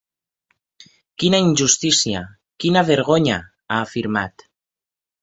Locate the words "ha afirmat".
3.69-4.51